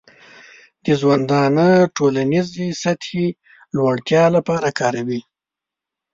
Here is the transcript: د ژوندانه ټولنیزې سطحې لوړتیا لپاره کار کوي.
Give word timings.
د 0.83 0.85
ژوندانه 0.99 1.67
ټولنیزې 1.95 2.67
سطحې 2.83 3.27
لوړتیا 3.75 4.23
لپاره 4.35 4.67
کار 4.79 4.93
کوي. 5.01 5.21